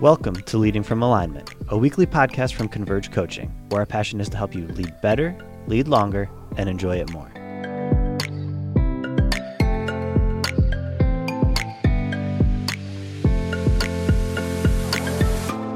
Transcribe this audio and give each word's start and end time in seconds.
Welcome 0.00 0.36
to 0.36 0.56
Leading 0.56 0.82
from 0.82 1.02
Alignment, 1.02 1.52
a 1.68 1.76
weekly 1.76 2.06
podcast 2.06 2.54
from 2.54 2.68
Converge 2.68 3.12
Coaching, 3.12 3.50
where 3.68 3.82
our 3.82 3.86
passion 3.86 4.18
is 4.18 4.30
to 4.30 4.36
help 4.38 4.54
you 4.54 4.66
lead 4.68 4.98
better, 5.02 5.36
lead 5.66 5.88
longer, 5.88 6.26
and 6.56 6.70
enjoy 6.70 6.96
it 6.96 7.10
more. 7.10 7.28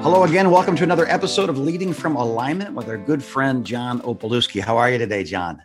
Hello 0.01 0.25
again. 0.25 0.51
Welcome 0.51 0.75
to 0.77 0.85
another 0.85 1.07
episode 1.07 1.51
of 1.51 1.59
Leading 1.59 1.93
from 1.93 2.17
Alignment 2.17 2.75
with 2.75 2.89
our 2.89 2.97
good 2.97 3.23
friend 3.23 3.63
John 3.63 4.01
Opalewski. 4.01 4.63
How 4.63 4.79
are 4.79 4.91
you 4.91 4.97
today, 4.97 5.25
John? 5.25 5.61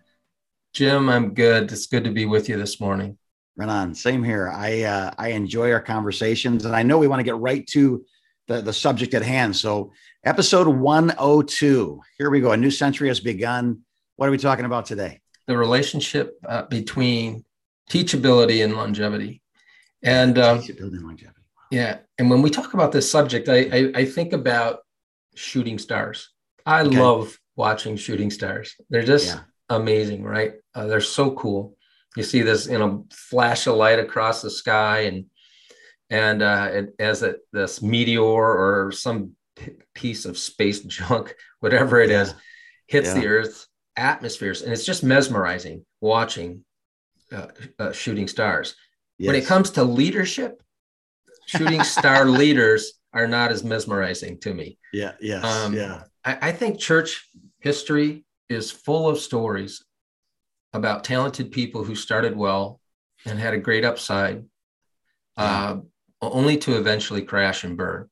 Jim, 0.74 1.08
I'm 1.08 1.34
good. 1.34 1.72
It's 1.72 1.88
good 1.88 2.04
to 2.04 2.12
be 2.12 2.26
with 2.26 2.50
you 2.50 2.58
this 2.58 2.82
morning. 2.82 3.18
Right 3.56 3.70
on. 3.70 3.96
Same 3.96 4.22
here. 4.22 4.50
I 4.54 4.82
uh, 4.82 5.12
I 5.18 5.30
enjoy 5.30 5.72
our 5.72 5.82
conversations, 5.82 6.66
and 6.66 6.76
I 6.76 6.84
know 6.84 6.98
we 6.98 7.08
want 7.08 7.22
to 7.22 7.24
get 7.24 7.38
right 7.38 7.66
to 7.68 8.04
the, 8.50 8.62
the 8.62 8.74
subject 8.74 9.14
at 9.14 9.22
hand. 9.22 9.56
So, 9.56 9.94
episode 10.26 10.68
102. 10.68 12.02
Here 12.18 12.30
we 12.30 12.42
go. 12.42 12.52
A 12.52 12.58
new 12.58 12.72
century 12.72 13.08
has 13.08 13.20
begun. 13.22 13.82
What 14.18 14.28
are 14.28 14.32
we 14.32 14.38
talking 14.38 14.66
about 14.66 14.86
today? 14.86 15.22
The 15.48 15.58
relationship 15.58 16.38
uh, 16.46 16.64
between 16.64 17.46
teachability 17.90 18.64
and 18.64 18.74
longevity. 18.74 19.42
And 20.04 20.38
um, 20.38 20.60
teachability 20.60 20.98
and 20.98 21.04
longevity. 21.04 21.40
Yeah. 21.72 22.00
And 22.18 22.30
when 22.30 22.42
we 22.42 22.50
talk 22.50 22.74
about 22.74 22.92
this 22.92 23.10
subject, 23.10 23.48
I, 23.48 23.70
I, 23.72 23.92
I 23.96 24.06
think 24.06 24.34
about 24.34 24.80
shooting 25.36 25.78
stars. 25.78 26.30
I 26.66 26.82
okay. 26.82 27.00
love 27.00 27.38
watching 27.56 27.96
shooting 27.96 28.32
stars. 28.32 28.76
They're 28.90 29.04
just 29.04 29.28
yeah. 29.28 29.42
amazing, 29.70 30.24
right? 30.24 30.54
Uh, 30.74 30.88
they're 30.88 31.02
so 31.02 31.32
cool 31.32 31.78
you 32.16 32.24
see 32.24 32.42
this 32.42 32.68
you 32.68 32.78
know 32.78 33.06
flash 33.12 33.68
of 33.68 33.76
light 33.76 34.00
across 34.00 34.42
the 34.42 34.50
sky 34.50 35.02
and 35.02 35.26
and 36.10 36.42
uh, 36.42 36.70
it, 36.72 36.96
as 37.00 37.24
it, 37.24 37.38
this 37.52 37.82
meteor 37.82 38.22
or 38.22 38.92
some 38.92 39.32
p- 39.56 39.74
piece 39.94 40.26
of 40.26 40.38
space 40.38 40.82
junk 40.82 41.36
whatever 41.60 42.00
it 42.00 42.10
yeah. 42.10 42.22
is, 42.22 42.34
hits 42.88 43.10
yeah. 43.10 43.20
the 43.20 43.28
Earth's 43.28 43.68
atmospheres 43.96 44.62
and 44.62 44.72
it's 44.72 44.86
just 44.86 45.04
mesmerizing 45.04 45.86
watching 46.00 46.64
uh, 47.32 47.48
uh, 47.78 47.92
shooting 47.92 48.28
stars 48.28 48.76
yes. 49.18 49.28
when 49.28 49.36
it 49.36 49.46
comes 49.46 49.72
to 49.72 49.84
leadership 49.84 50.64
shooting 51.48 51.84
star 51.84 52.26
leaders 52.30 52.94
are 53.12 53.28
not 53.28 53.52
as 53.52 53.64
mesmerizing 53.64 54.40
to 54.40 54.54
me 54.54 54.78
yeah 54.94 55.12
yes 55.20 55.44
um, 55.44 55.74
yeah 55.74 56.04
I, 56.24 56.50
I 56.50 56.52
think 56.54 56.80
church 56.80 57.28
history 57.60 58.26
is 58.50 58.72
full 58.72 59.08
of 59.08 59.20
stories 59.20 59.84
about 60.74 61.04
talented 61.04 61.52
people 61.52 61.84
who 61.84 61.96
started 61.96 62.36
well 62.36 62.80
and 63.26 63.40
had 63.40 63.54
a 63.54 63.60
great 63.60 63.86
upside, 63.86 64.46
uh, 65.38 65.78
only 66.22 66.58
to 66.58 66.78
eventually 66.78 67.22
crash 67.22 67.64
and 67.64 67.78
burn. 67.78 68.10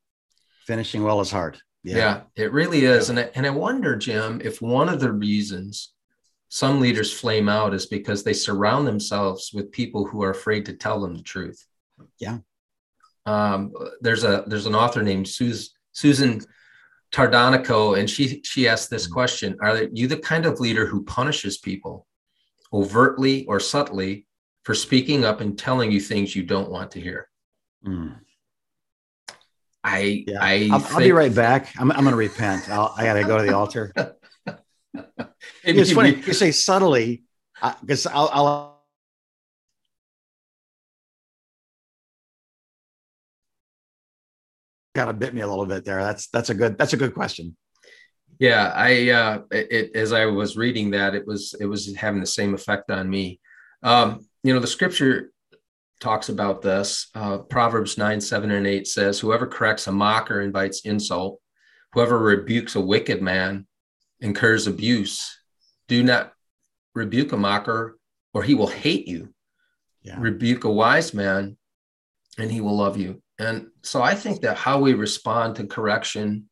Finishing 0.66 1.02
well 1.02 1.20
is 1.20 1.30
hard. 1.30 1.58
Yeah, 1.82 1.96
yeah 1.96 2.20
it 2.36 2.52
really 2.52 2.84
is. 2.84 3.10
And, 3.10 3.18
I, 3.18 3.30
and 3.34 3.46
I 3.46 3.50
wonder, 3.50 3.96
Jim, 3.96 4.40
if 4.44 4.60
one 4.60 4.88
of 4.88 5.00
the 5.00 5.12
reasons 5.12 5.92
some 6.48 6.80
leaders 6.80 7.12
flame 7.12 7.48
out 7.48 7.74
is 7.74 7.86
because 7.86 8.24
they 8.24 8.32
surround 8.32 8.86
themselves 8.86 9.50
with 9.52 9.70
people 9.70 10.06
who 10.06 10.22
are 10.22 10.30
afraid 10.30 10.64
to 10.66 10.72
tell 10.72 11.00
them 11.00 11.14
the 11.14 11.22
truth. 11.22 11.64
Yeah. 12.18 12.38
Um, 13.26 13.72
there's 14.00 14.24
a 14.24 14.44
there's 14.46 14.64
an 14.64 14.74
author 14.74 15.02
named 15.02 15.28
Susan 15.28 15.68
Susan 15.92 16.40
Tardanico, 17.12 17.98
and 17.98 18.08
she 18.08 18.40
she 18.44 18.66
asked 18.66 18.88
this 18.88 19.06
mm. 19.08 19.12
question: 19.12 19.58
Are 19.60 19.82
you 19.92 20.06
the 20.06 20.16
kind 20.16 20.46
of 20.46 20.60
leader 20.60 20.86
who 20.86 21.04
punishes 21.04 21.58
people 21.58 22.06
overtly 22.72 23.46
or 23.46 23.60
subtly 23.60 24.26
for 24.62 24.74
speaking 24.74 25.24
up 25.24 25.40
and 25.40 25.58
telling 25.58 25.90
you 25.90 26.00
things 26.00 26.36
you 26.36 26.42
don't 26.42 26.70
want 26.70 26.90
to 26.92 27.00
hear. 27.00 27.27
Mm. 27.86 28.16
I, 29.84 30.24
yeah. 30.26 30.38
I 30.40 30.68
I'll, 30.72 30.78
think... 30.80 30.94
I'll, 30.94 30.98
be 30.98 31.12
right 31.12 31.34
back. 31.34 31.72
I'm, 31.78 31.90
I'm 31.92 32.00
going 32.00 32.10
to 32.10 32.16
repent. 32.16 32.68
I'll, 32.68 32.92
I 32.96 33.04
got 33.04 33.14
to 33.14 33.24
go 33.24 33.38
to 33.38 33.44
the 33.44 33.54
altar. 33.54 33.92
it's 35.64 35.92
funny 35.92 36.14
you 36.14 36.32
say 36.32 36.50
subtly 36.50 37.24
because 37.80 38.06
uh, 38.06 38.10
I'll, 38.12 38.28
I'll 38.32 38.78
kind 44.94 45.10
of 45.10 45.18
bit 45.18 45.34
me 45.34 45.40
a 45.40 45.46
little 45.46 45.66
bit 45.66 45.84
there. 45.84 46.02
That's 46.02 46.28
that's 46.28 46.50
a 46.50 46.54
good 46.54 46.76
that's 46.76 46.92
a 46.92 46.96
good 46.96 47.14
question. 47.14 47.56
Yeah, 48.38 48.72
I 48.74 49.10
uh, 49.10 49.42
it, 49.50 49.94
as 49.94 50.12
I 50.12 50.26
was 50.26 50.56
reading 50.56 50.90
that, 50.92 51.14
it 51.14 51.26
was 51.26 51.54
it 51.60 51.66
was 51.66 51.94
having 51.96 52.20
the 52.20 52.26
same 52.26 52.54
effect 52.54 52.90
on 52.90 53.08
me. 53.08 53.40
Um, 53.82 54.26
you 54.42 54.54
know, 54.54 54.60
the 54.60 54.66
scripture 54.66 55.30
talks 56.00 56.28
about 56.28 56.62
this. 56.62 57.08
Uh, 57.14 57.38
Proverbs 57.38 57.98
nine, 57.98 58.20
seven, 58.20 58.50
and 58.50 58.66
eight 58.66 58.86
says, 58.86 59.18
"Whoever 59.18 59.46
corrects 59.46 59.86
a 59.86 59.92
mocker 59.92 60.40
invites 60.40 60.80
insult. 60.80 61.40
Whoever 61.92 62.18
rebukes 62.18 62.76
a 62.76 62.80
wicked 62.80 63.22
man 63.22 63.66
incurs 64.20 64.66
abuse. 64.66 65.38
Do 65.88 66.02
not 66.02 66.32
rebuke 66.94 67.32
a 67.32 67.36
mocker, 67.36 67.98
or 68.34 68.42
he 68.42 68.54
will 68.54 68.66
hate 68.66 69.08
you. 69.08 69.32
Yeah. 70.02 70.16
Rebuke 70.18 70.64
a 70.64 70.70
wise 70.70 71.14
man, 71.14 71.56
and 72.38 72.50
he 72.50 72.60
will 72.60 72.76
love 72.76 72.96
you." 72.96 73.22
And 73.38 73.68
so, 73.82 74.02
I 74.02 74.14
think 74.14 74.42
that 74.42 74.56
how 74.56 74.80
we 74.80 74.94
respond 74.94 75.56
to 75.56 75.66
correction 75.66 76.48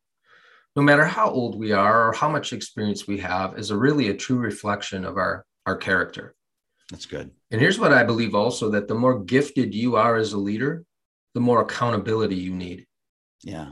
no 0.77 0.83
matter 0.83 1.05
how 1.05 1.31
old 1.31 1.57
we 1.57 1.71
are 1.71 2.09
or 2.09 2.13
how 2.13 2.29
much 2.29 2.53
experience 2.53 3.07
we 3.07 3.17
have, 3.17 3.57
is 3.57 3.71
a 3.71 3.77
really 3.77 4.09
a 4.09 4.13
true 4.13 4.37
reflection 4.37 5.05
of 5.05 5.17
our, 5.17 5.43
our 5.65 5.75
character. 5.75 6.35
That's 6.91 7.05
good. 7.05 7.31
And 7.51 7.59
here's 7.59 7.79
what 7.79 7.93
I 7.93 8.03
believe 8.03 8.33
also 8.33 8.69
that 8.71 8.87
the 8.87 8.95
more 8.95 9.19
gifted 9.19 9.73
you 9.73 9.95
are 9.95 10.15
as 10.15 10.33
a 10.33 10.37
leader, 10.37 10.85
the 11.33 11.41
more 11.41 11.61
accountability 11.61 12.35
you 12.35 12.53
need. 12.53 12.85
Yeah. 13.43 13.71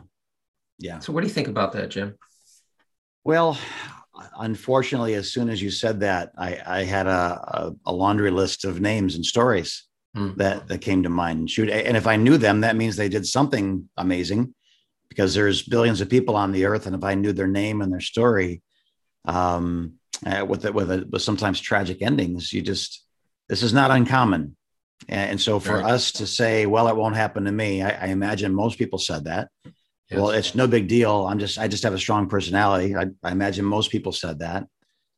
Yeah. 0.78 1.00
So, 1.00 1.14
what 1.14 1.22
do 1.22 1.28
you 1.28 1.34
think 1.34 1.48
about 1.48 1.72
that, 1.74 1.90
Jim? 1.90 2.16
Well, 3.24 3.58
unfortunately, 4.38 5.14
as 5.16 5.32
soon 5.32 5.50
as 5.50 5.62
you 5.62 5.72
said 5.72 6.02
that, 6.02 6.32
I, 6.38 6.60
I 6.66 6.84
had 6.84 7.08
a, 7.08 7.74
a, 7.86 7.92
laundry 7.92 8.32
list 8.32 8.66
of 8.66 8.82
names 8.82 9.16
and 9.16 9.26
stories 9.26 9.86
mm. 10.16 10.36
that, 10.36 10.68
that 10.68 10.82
came 10.82 11.04
to 11.04 11.10
mind. 11.10 11.50
Shoot, 11.50 11.70
and 11.70 11.98
if 11.98 12.08
I 12.08 12.18
knew 12.18 12.38
them, 12.38 12.62
that 12.62 12.76
means 12.76 12.96
they 12.96 13.10
did 13.10 13.26
something 13.26 13.90
amazing 13.98 14.54
because 15.10 15.34
there's 15.34 15.64
billions 15.64 16.02
of 16.02 16.10
people 16.10 16.36
on 16.36 16.52
the 16.52 16.66
earth, 16.66 16.86
and 16.86 16.96
if 16.96 17.04
I 17.04 17.16
knew 17.16 17.34
their 17.34 17.48
name 17.48 17.82
and 17.82 17.92
their 17.92 18.02
story, 18.02 18.62
um, 19.26 19.94
uh, 20.26 20.46
with 20.46 20.66
it 20.66 20.74
with, 20.74 20.92
a, 20.92 21.08
with 21.10 21.22
sometimes 21.22 21.60
tragic 21.60 22.02
endings, 22.02 22.54
you 22.54 22.62
just 22.62 23.05
this 23.50 23.64
is 23.64 23.74
not 23.74 23.92
uncommon. 23.92 24.56
And, 25.08 25.40
so 25.40 25.60
for 25.60 25.76
right. 25.76 25.86
us 25.86 26.14
to 26.14 26.26
say, 26.26 26.66
well, 26.66 26.88
it 26.88 26.96
won't 26.96 27.16
happen 27.16 27.44
to 27.46 27.52
me, 27.52 27.84
I, 27.84 27.90
I 27.90 28.08
imagine 28.08 28.54
most 28.54 28.80
people 28.80 28.98
said 28.98 29.26
that. 29.26 29.50
Yes. 30.10 30.20
Well, 30.20 30.30
it's 30.30 30.56
no 30.56 30.68
big 30.68 30.88
deal. 30.88 31.26
I'm 31.26 31.40
just 31.40 31.58
I 31.58 31.68
just 31.68 31.84
have 31.84 31.94
a 31.94 32.00
strong 32.00 32.30
personality. 32.30 32.96
I, 32.96 33.08
I 33.24 33.32
imagine 33.32 33.66
most 33.66 33.92
people 33.92 34.12
said 34.12 34.40
that. 34.40 34.66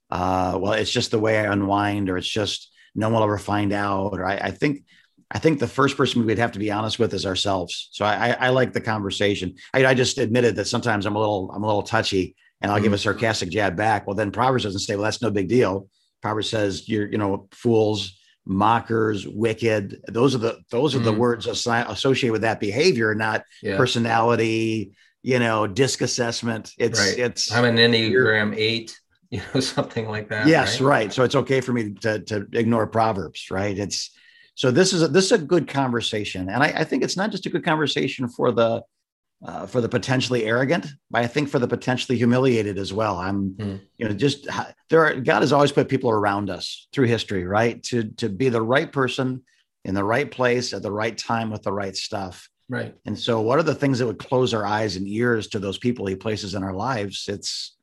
Uh, 0.09 0.57
well, 0.61 0.73
it's 0.73 0.91
just 0.91 1.11
the 1.11 1.19
way 1.19 1.39
I 1.39 1.51
unwind, 1.51 2.09
or 2.09 2.17
it's 2.17 2.27
just 2.27 2.71
no 2.95 3.07
one 3.09 3.15
will 3.15 3.23
ever 3.23 3.37
find 3.37 3.73
out. 3.73 4.13
Or 4.13 4.25
I, 4.25 4.37
I 4.37 4.51
think 4.51 4.83
I 5.29 5.39
think 5.39 5.59
the 5.59 5.67
first 5.67 5.97
person 5.97 6.25
we'd 6.25 6.37
have 6.37 6.53
to 6.53 6.59
be 6.59 6.71
honest 6.71 6.99
with 6.99 7.13
is 7.13 7.25
ourselves. 7.25 7.89
So 7.91 8.05
I, 8.05 8.29
I, 8.29 8.31
I 8.31 8.49
like 8.49 8.71
the 8.71 8.79
conversation. 8.79 9.55
I, 9.73 9.85
I, 9.85 9.93
just 9.93 10.17
admitted 10.17 10.55
that 10.55 10.67
sometimes 10.67 11.05
I'm 11.05 11.17
a 11.17 11.19
little 11.19 11.51
I'm 11.53 11.63
a 11.63 11.67
little 11.67 11.83
touchy, 11.83 12.35
and 12.61 12.71
I'll 12.71 12.77
mm-hmm. 12.77 12.85
give 12.85 12.93
a 12.93 12.97
sarcastic 12.97 13.49
jab 13.49 13.75
back. 13.75 14.07
Well, 14.07 14.15
then 14.15 14.31
Proverbs 14.31 14.63
doesn't 14.63 14.79
say, 14.79 14.95
"Well, 14.95 15.03
that's 15.03 15.21
no 15.21 15.31
big 15.31 15.49
deal." 15.49 15.89
Proverbs 16.21 16.49
says, 16.49 16.87
"You're 16.87 17.07
you 17.07 17.17
know 17.17 17.47
fools, 17.51 18.19
mockers, 18.45 19.27
wicked." 19.27 20.01
Those 20.07 20.35
are 20.35 20.39
the 20.39 20.59
those 20.69 20.95
are 20.95 20.99
mm-hmm. 20.99 21.05
the 21.05 21.13
words 21.13 21.47
associated 21.47 22.31
with 22.31 22.41
that 22.41 22.59
behavior, 22.59 23.13
not 23.15 23.43
yeah. 23.61 23.77
personality. 23.77 24.93
You 25.23 25.39
know, 25.39 25.67
disc 25.67 26.01
assessment. 26.01 26.71
It's 26.77 26.99
right. 26.99 27.19
it's 27.19 27.51
I'm 27.51 27.65
an 27.65 27.77
Enneagram 27.77 28.55
eight. 28.55 28.97
You 29.29 29.41
know, 29.53 29.59
something 29.59 30.07
like 30.07 30.29
that. 30.29 30.47
Yes, 30.47 30.79
right? 30.79 30.89
right. 30.89 31.13
So 31.13 31.25
it's 31.25 31.35
okay 31.35 31.59
for 31.59 31.73
me 31.73 31.95
to 31.95 32.21
to 32.21 32.47
ignore 32.53 32.87
Proverbs, 32.87 33.51
right? 33.51 33.77
It's 33.77 34.11
so 34.55 34.71
this 34.71 34.93
is 34.93 35.03
a, 35.03 35.09
this 35.09 35.25
is 35.25 35.31
a 35.33 35.37
good 35.37 35.67
conversation, 35.67 36.47
and 36.47 36.63
I, 36.63 36.67
I 36.67 36.83
think 36.85 37.03
it's 37.03 37.17
not 37.17 37.31
just 37.31 37.45
a 37.45 37.49
good 37.49 37.65
conversation 37.65 38.29
for 38.29 38.53
the 38.53 38.83
uh, 39.45 39.67
for 39.67 39.81
the 39.81 39.89
potentially 39.89 40.45
arrogant, 40.45 40.87
but 41.11 41.23
I 41.23 41.27
think 41.27 41.49
for 41.49 41.59
the 41.59 41.67
potentially 41.67 42.17
humiliated 42.17 42.77
as 42.77 42.91
well. 42.91 43.17
I'm, 43.17 43.51
mm. 43.51 43.79
you 43.97 44.07
know, 44.07 44.13
just 44.13 44.47
there 44.89 45.05
are 45.05 45.15
God 45.15 45.41
has 45.41 45.53
always 45.53 45.71
put 45.71 45.89
people 45.89 46.09
around 46.09 46.49
us 46.49 46.87
through 46.91 47.05
history, 47.05 47.45
right? 47.45 47.81
To 47.83 48.03
to 48.17 48.29
be 48.29 48.49
the 48.49 48.61
right 48.61 48.91
person 48.91 49.43
in 49.85 49.93
the 49.93 50.03
right 50.03 50.29
place 50.29 50.73
at 50.73 50.81
the 50.81 50.91
right 50.91 51.17
time 51.17 51.49
with 51.49 51.63
the 51.63 51.71
right 51.71 51.95
stuff. 51.95 52.49
Right. 52.69 52.95
And 53.05 53.17
so, 53.17 53.39
what 53.39 53.59
are 53.59 53.63
the 53.63 53.75
things 53.75 53.99
that 53.99 54.07
would 54.07 54.19
close 54.19 54.53
our 54.53 54.65
eyes 54.65 54.97
and 54.97 55.07
ears 55.07 55.47
to 55.49 55.59
those 55.59 55.77
people 55.77 56.05
He 56.05 56.15
places 56.15 56.53
in 56.53 56.63
our 56.63 56.73
lives? 56.73 57.25
It's, 57.29 57.75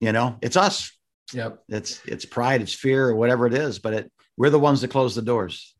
you 0.00 0.12
know, 0.12 0.36
it's 0.42 0.56
us. 0.56 0.92
Yep. 1.32 1.62
It's 1.68 2.00
it's 2.06 2.24
pride, 2.24 2.62
it's 2.62 2.74
fear, 2.74 3.08
or 3.08 3.14
whatever 3.14 3.46
it 3.46 3.54
is, 3.54 3.78
but 3.78 3.94
it 3.94 4.12
we're 4.36 4.50
the 4.50 4.58
ones 4.58 4.80
that 4.80 4.88
close 4.88 5.14
the 5.14 5.22
doors. 5.22 5.74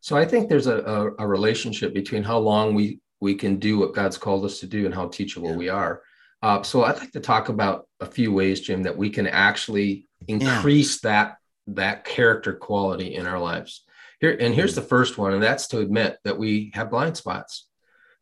So 0.00 0.16
I 0.16 0.24
think 0.24 0.48
there's 0.48 0.66
a, 0.66 0.78
a, 0.78 1.24
a, 1.24 1.26
relationship 1.26 1.94
between 1.94 2.22
how 2.22 2.36
long 2.38 2.74
we 2.74 3.00
we 3.24 3.34
can 3.34 3.56
do 3.56 3.78
what 3.78 3.94
God's 3.94 4.18
called 4.18 4.44
us 4.44 4.60
to 4.60 4.66
do 4.66 4.84
and 4.84 4.94
how 4.94 5.08
teachable 5.08 5.50
yeah. 5.50 5.56
we 5.56 5.68
are. 5.70 6.02
Uh, 6.42 6.62
so 6.62 6.84
I'd 6.84 6.98
like 6.98 7.12
to 7.12 7.20
talk 7.20 7.48
about 7.48 7.88
a 8.00 8.06
few 8.06 8.30
ways, 8.30 8.60
Jim, 8.60 8.82
that 8.82 8.98
we 8.98 9.08
can 9.08 9.26
actually 9.26 10.06
increase 10.28 11.02
yeah. 11.02 11.10
that 11.10 11.36
that 11.66 12.04
character 12.04 12.52
quality 12.52 13.14
in 13.14 13.26
our 13.26 13.38
lives. 13.38 13.84
Here 14.20 14.36
and 14.38 14.54
here's 14.54 14.74
the 14.74 14.82
first 14.82 15.16
one, 15.16 15.32
and 15.32 15.42
that's 15.42 15.68
to 15.68 15.78
admit 15.78 16.18
that 16.24 16.38
we 16.38 16.70
have 16.74 16.90
blind 16.90 17.16
spots. 17.16 17.66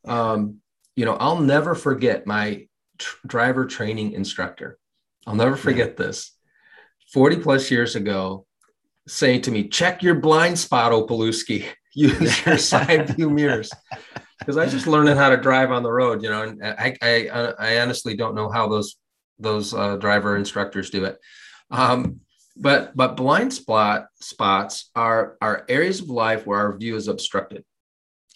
Um, 0.05 0.59
you 0.95 1.05
know, 1.05 1.17
I'll 1.17 1.41
never 1.41 1.75
forget 1.75 2.27
my 2.27 2.69
tr- 2.99 3.27
driver 3.27 3.67
training 3.67 4.13
instructor. 4.13 4.79
I'll 5.27 5.35
never 5.35 5.57
forget 5.57 5.97
yeah. 5.99 6.07
this. 6.07 6.31
40 7.13 7.39
plus 7.39 7.71
years 7.71 7.97
ago, 7.97 8.47
saying 9.09 9.43
to 9.43 9.51
me, 9.51 9.69
check 9.69 10.03
your 10.03 10.15
blind 10.15 10.59
spot, 10.59 10.93
Opalewski. 10.93 11.67
Use 11.95 12.47
your 12.47 12.57
side 12.73 13.17
view 13.17 13.29
mirrors. 13.29 13.71
Because 14.43 14.57
I 14.57 14.65
was 14.65 14.73
just 14.73 14.87
learning 14.87 15.17
how 15.17 15.31
to 15.31 15.37
drive 15.37 15.71
on 15.71 15.83
the 15.83 15.93
road, 15.93 16.23
you 16.23 16.29
know, 16.29 16.43
and 16.43 16.65
I, 16.65 16.97
I, 17.01 17.29
I 17.59 17.81
honestly 17.81 18.15
don't 18.17 18.35
know 18.35 18.51
how 18.51 18.69
those 18.69 18.97
those 19.39 19.75
uh, 19.75 19.97
driver 19.97 20.37
instructors 20.37 20.91
do 20.91 21.05
it. 21.05 21.19
Um, 21.71 22.21
but 22.57 22.97
but 22.97 23.17
blind 23.17 23.53
spot 23.53 24.07
spots 24.21 24.91
are 24.95 25.37
are 25.41 25.65
areas 25.69 26.01
of 26.01 26.11
life 26.11 26.47
where 26.47 26.59
our 26.59 26.77
view 26.77 26.97
is 26.97 27.09
obstructed. 27.09 27.65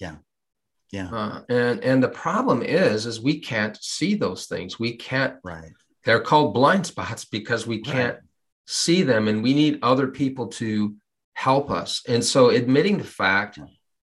Yeah. 0.00 0.16
Yeah. 0.92 1.08
Uh, 1.10 1.42
and 1.48 1.82
and 1.84 2.02
the 2.02 2.08
problem 2.08 2.62
is 2.62 3.06
is 3.06 3.20
we 3.20 3.40
can't 3.40 3.76
see 3.82 4.14
those 4.14 4.46
things. 4.46 4.78
We 4.78 4.96
can't. 4.96 5.36
Right. 5.44 5.72
They're 6.04 6.20
called 6.20 6.54
blind 6.54 6.86
spots 6.86 7.24
because 7.24 7.66
we 7.66 7.80
can't 7.80 8.14
right. 8.14 8.22
see 8.66 9.02
them, 9.02 9.28
and 9.28 9.42
we 9.42 9.54
need 9.54 9.80
other 9.82 10.06
people 10.06 10.46
to 10.48 10.94
help 11.34 11.70
us. 11.70 12.02
And 12.08 12.24
so, 12.24 12.50
admitting 12.50 12.98
the 12.98 13.04
fact 13.04 13.58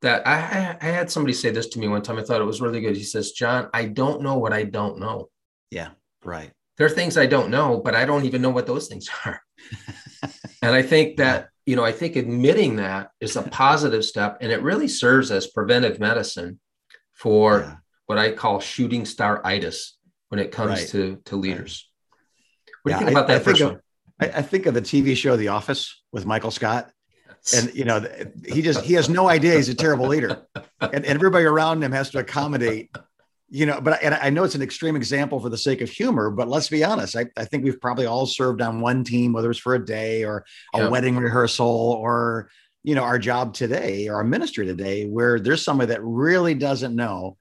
that 0.02 0.26
I, 0.28 0.78
I 0.82 0.86
had 0.86 1.12
somebody 1.12 1.34
say 1.34 1.52
this 1.52 1.68
to 1.70 1.80
me 1.80 1.88
one 1.88 2.02
time, 2.02 2.18
I 2.18 2.24
thought 2.24 2.42
it 2.42 2.46
was 2.46 2.62
really 2.62 2.82
good. 2.82 2.96
He 2.96 3.04
says, 3.04 3.32
"John, 3.32 3.70
I 3.74 3.86
don't 3.86 4.22
know 4.22 4.38
what 4.38 4.54
I 4.54 4.64
don't 4.64 5.00
know." 5.00 5.30
Yeah. 5.72 5.90
Right. 6.24 6.52
There 6.78 6.88
are 6.88 6.92
things 6.92 7.18
I 7.18 7.26
don't 7.26 7.50
know, 7.50 7.82
but 7.84 7.96
I 7.96 8.06
don't 8.06 8.26
even 8.26 8.42
know 8.42 8.50
what 8.50 8.68
those 8.68 8.88
things 8.88 9.10
are. 9.26 9.42
and 10.62 10.74
I 10.74 10.82
think 10.82 11.18
that 11.18 11.50
you 11.66 11.76
know, 11.76 11.86
I 11.86 11.92
think 11.92 12.16
admitting 12.16 12.78
that 12.78 13.12
is 13.20 13.36
a 13.36 13.44
positive 13.44 14.04
step, 14.04 14.40
and 14.42 14.52
it 14.52 14.64
really 14.64 14.88
serves 14.88 15.30
as 15.30 15.46
preventive 15.46 16.00
medicine 16.00 16.60
for 17.14 17.60
yeah. 17.60 17.76
what 18.08 18.18
I 18.18 18.32
call 18.32 18.60
shooting 18.60 19.06
star 19.06 19.46
itis 19.46 19.98
when 20.30 20.40
it 20.40 20.52
comes 20.52 20.80
right. 20.80 20.88
to 20.90 21.22
to 21.26 21.36
leaders. 21.36 21.88
What 22.84 22.92
yeah, 22.92 23.00
do 23.00 23.06
you 23.06 23.06
think 23.08 23.18
about 23.18 23.30
I, 23.30 23.34
that 23.34 23.42
I 23.42 23.54
think, 23.54 23.60
of, 23.60 23.82
I, 24.20 24.26
I 24.40 24.42
think 24.42 24.66
of 24.66 24.74
the 24.74 24.82
TV 24.82 25.16
show 25.16 25.36
The 25.36 25.50
Office 25.50 26.02
with 26.12 26.26
Michael 26.26 26.50
Scott. 26.52 26.90
And 27.56 27.74
you 27.74 27.86
know, 27.86 28.06
he 28.46 28.62
just 28.62 28.84
he 28.84 28.94
has 28.94 29.10
no 29.10 29.30
idea 29.30 29.56
he's 29.56 29.70
a 29.70 29.76
terrible 29.76 30.08
leader. 30.08 30.46
And, 30.82 30.94
and 30.94 31.06
everybody 31.06 31.46
around 31.46 31.84
him 31.84 31.92
has 31.92 32.10
to 32.12 32.20
accommodate 32.20 32.90
you 33.52 33.66
know, 33.66 33.82
but 33.82 34.02
and 34.04 34.14
I 34.14 34.30
know 34.30 34.44
it's 34.44 34.56
an 34.56 34.62
extreme 34.62 34.96
example 34.96 35.40
for 35.40 35.50
the 35.50 35.58
sake 35.58 35.82
of 35.82 35.90
humor, 35.90 36.30
but 36.30 36.48
let's 36.48 36.70
be 36.70 36.84
honest. 36.84 37.16
I, 37.16 37.26
I 37.36 37.46
think 37.46 37.64
we've 37.64 37.82
probably 37.82 38.06
all 38.06 38.26
served 38.26 38.62
on 38.62 38.80
one 38.80 39.04
team, 39.04 39.34
whether 39.34 39.50
it's 39.50 39.60
for 39.60 39.74
a 39.74 39.84
day 39.84 40.24
or 40.24 40.46
a 40.74 40.80
yeah. 40.80 40.88
wedding 40.90 41.18
rehearsal 41.18 41.68
or 41.68 42.50
you 42.84 42.96
know 42.96 43.04
our 43.04 43.20
job 43.20 43.54
today 43.54 44.08
or 44.08 44.16
our 44.16 44.24
ministry 44.24 44.66
today 44.66 45.06
where 45.06 45.40
there's 45.40 45.64
somebody 45.64 45.90
that 45.90 46.04
really 46.04 46.54
doesn't 46.54 46.96
know 46.96 47.38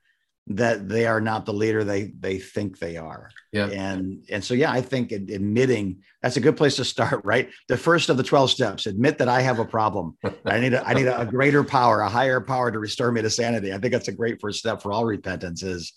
that 0.50 0.88
they 0.88 1.06
are 1.06 1.20
not 1.20 1.44
the 1.44 1.52
leader 1.52 1.84
they 1.84 2.12
they 2.20 2.38
think 2.38 2.78
they 2.78 2.96
are 2.96 3.30
yeah 3.52 3.66
and 3.66 4.24
and 4.30 4.42
so 4.42 4.54
yeah 4.54 4.72
i 4.72 4.80
think 4.80 5.12
admitting 5.12 6.00
that's 6.22 6.38
a 6.38 6.40
good 6.40 6.56
place 6.56 6.76
to 6.76 6.84
start 6.84 7.20
right 7.24 7.50
the 7.68 7.76
first 7.76 8.08
of 8.08 8.16
the 8.16 8.22
12 8.22 8.50
steps 8.50 8.86
admit 8.86 9.18
that 9.18 9.28
i 9.28 9.42
have 9.42 9.58
a 9.58 9.64
problem 9.64 10.16
i 10.46 10.58
need 10.58 10.72
a, 10.72 10.86
i 10.88 10.94
need 10.94 11.06
a, 11.06 11.26
greater 11.26 11.62
power 11.62 12.00
a 12.00 12.08
higher 12.08 12.40
power 12.40 12.70
to 12.70 12.78
restore 12.78 13.12
me 13.12 13.20
to 13.20 13.28
sanity 13.28 13.72
i 13.72 13.78
think 13.78 13.92
that's 13.92 14.08
a 14.08 14.12
great 14.12 14.40
first 14.40 14.58
step 14.58 14.80
for 14.80 14.90
all 14.90 15.04
repentance 15.04 15.62
is 15.62 15.92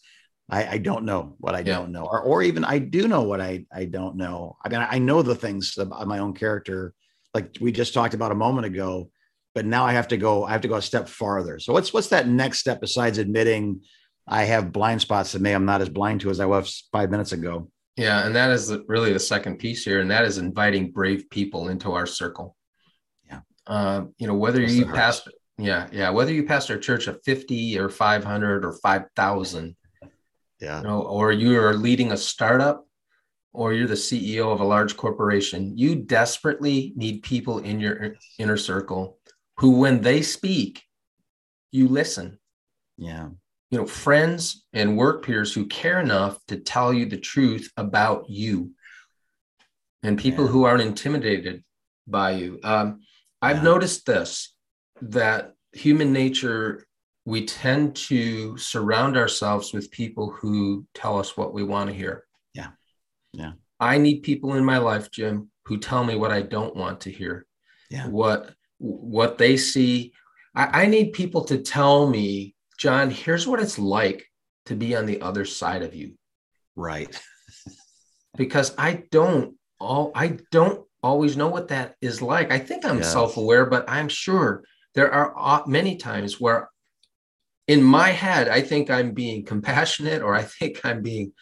I, 0.50 0.68
I 0.68 0.78
don't 0.80 1.06
know 1.06 1.36
what 1.40 1.56
I 1.56 1.60
yeah. 1.60 1.78
don't 1.78 1.94
know, 1.94 2.04
or, 2.04 2.20
or 2.20 2.44
even 2.44 2.66
I 2.66 2.78
do 2.78 3.08
know 3.08 3.22
what 3.22 3.40
I, 3.40 3.66
I 3.74 3.86
don't 3.86 4.18
know. 4.18 4.58
I 4.66 4.68
mean, 4.68 4.86
I 4.88 5.00
know 5.00 5.22
the 5.22 5.34
things 5.34 5.78
about 5.78 6.06
my 6.08 6.20
own 6.20 6.34
character, 6.34 6.94
like 7.34 7.56
we 7.62 7.72
just 7.72 7.94
talked 7.94 8.14
about 8.14 8.34
a 8.34 8.36
moment 8.36 8.66
ago, 8.66 9.10
but 9.56 9.66
now 9.66 9.86
I 9.86 9.94
have 9.94 10.10
to 10.10 10.18
go, 10.18 10.44
I 10.44 10.52
have 10.52 10.62
to 10.62 10.68
go 10.68 10.76
a 10.76 10.82
step 10.82 11.08
farther. 11.08 11.58
So 11.58 11.72
what's, 11.72 11.94
what's 11.94 12.10
that 12.10 12.28
next 12.28 12.60
step 12.60 12.82
besides 12.82 13.18
admitting 13.18 13.82
I 14.28 14.44
have 14.44 14.72
blind 14.72 15.02
spots 15.02 15.32
that 15.32 15.42
maybe 15.42 15.56
I'm 15.56 15.66
not 15.66 15.82
as 15.82 15.90
blind 15.90 16.22
to 16.22 16.30
as 16.30 16.40
I 16.40 16.46
was 16.46 16.88
five 16.92 17.12
minutes 17.12 17.32
ago? 17.32 17.70
Yeah. 17.98 18.26
And 18.26 18.36
that 18.36 18.52
is 18.52 18.74
really 18.88 19.14
the 19.14 19.20
second 19.20 19.58
piece 19.58 19.84
here. 19.84 20.00
And 20.00 20.12
that 20.12 20.26
is 20.26 20.38
inviting 20.38 20.92
brave 20.92 21.30
people 21.30 21.70
into 21.70 21.92
our 21.92 22.06
circle. 22.06 22.56
Yeah. 23.28 23.42
Uh, 23.68 24.06
you 24.18 24.28
know, 24.28 24.36
whether 24.36 24.62
you 24.62 24.86
pastor, 24.86 25.32
yeah, 25.58 25.88
yeah, 25.92 26.10
whether 26.10 26.32
you 26.32 26.44
pastor 26.44 26.76
a 26.76 26.80
church 26.80 27.08
of 27.08 27.20
50 27.26 27.78
or 27.78 27.90
500 27.90 28.66
or 28.66 28.74
5,000, 28.74 29.76
yeah. 30.62 30.78
You 30.78 30.84
know, 30.88 31.02
or 31.02 31.32
you 31.32 31.60
are 31.60 31.74
leading 31.74 32.12
a 32.12 32.18
startup 32.18 32.86
or 33.52 33.74
you're 33.74 33.88
the 33.88 33.96
CEO 33.96 34.54
of 34.54 34.62
a 34.62 34.66
large 34.66 34.96
corporation, 34.96 35.78
you 35.78 35.96
desperately 35.96 36.94
need 36.96 37.24
people 37.24 37.60
in 37.60 37.80
your 37.80 38.16
inner 38.38 38.58
circle 38.58 39.18
who, 39.58 39.80
when 39.80 40.02
they 40.02 40.22
speak, 40.22 40.84
you 41.72 41.88
listen. 41.88 42.40
Yeah. 42.98 43.30
You 43.72 43.80
know, 43.80 43.86
friends 43.88 44.66
and 44.74 44.98
work 44.98 45.26
peers 45.26 45.54
who 45.54 45.66
care 45.66 46.00
enough 46.00 46.38
to 46.48 46.58
tell 46.58 46.94
you 46.94 47.06
the 47.06 47.18
truth 47.18 47.72
about 47.78 48.30
you 48.30 48.72
and 50.04 50.20
people 50.20 50.46
yeah. 50.46 50.52
who 50.52 50.66
aren't 50.66 50.82
intimidated 50.82 51.64
by 52.08 52.32
you. 52.32 52.60
Um, 52.64 53.02
I've 53.42 53.58
yeah. 53.58 53.64
noticed 53.64 54.06
this 54.06 54.54
that 55.02 55.54
human 55.74 56.14
nature 56.14 56.86
we 57.26 57.46
tend 57.46 57.96
to 57.96 58.58
surround 58.58 59.16
ourselves 59.16 59.74
with 59.74 59.92
people 59.92 60.32
who 60.32 60.86
tell 60.94 61.20
us 61.20 61.38
what 61.38 61.54
we 61.54 61.64
want 61.64 61.90
to 61.90 61.96
hear. 61.96 62.26
Yeah. 62.54 62.70
Yeah. 63.34 63.54
I 63.80 63.98
need 63.98 64.24
people 64.24 64.56
in 64.56 64.66
my 64.66 64.78
life, 64.78 65.12
Jim, 65.12 65.50
who 65.66 65.78
tell 65.78 66.04
me 66.04 66.16
what 66.16 66.32
I 66.32 66.42
don't 66.42 66.76
want 66.76 67.02
to 67.02 67.12
hear. 67.12 67.46
Yeah. 67.90 68.08
What 68.08 68.54
what 68.80 69.38
they 69.38 69.58
see. 69.58 70.14
I, 70.56 70.84
I 70.84 70.86
need 70.88 71.14
people 71.14 71.46
to 71.46 71.60
tell 71.60 72.10
me, 72.10 72.56
John, 72.82 73.12
here's 73.12 73.46
what 73.46 73.60
it's 73.60 73.78
like 73.78 74.26
to 74.66 74.76
be 74.76 74.96
on 74.96 75.06
the 75.06 75.22
other 75.22 75.46
side 75.46 75.84
of 75.84 75.94
you. 75.94 76.16
Right. 76.76 77.22
because 78.38 78.74
I 78.76 79.04
don't 79.12 79.56
all 79.80 80.12
I 80.16 80.40
don't 80.52 80.84
always 81.04 81.38
know 81.38 81.48
what 81.48 81.68
that 81.68 81.94
is 82.02 82.24
like. 82.24 82.52
I 82.52 82.58
think 82.58 82.84
I'm 82.84 82.98
yes. 82.98 83.12
self-aware, 83.12 83.68
but 83.68 83.88
I'm 83.88 84.10
sure 84.10 84.64
there 84.96 85.14
are 85.14 85.64
many 85.68 85.98
times 85.98 86.42
where 86.42 86.72
in 87.68 87.84
my 87.84 88.10
head, 88.10 88.50
I 88.50 88.62
think 88.62 88.90
I'm 88.90 89.12
being 89.12 89.46
compassionate 89.46 90.24
or 90.24 90.34
I 90.34 90.42
think 90.42 90.84
I'm 90.84 91.04
being 91.04 91.34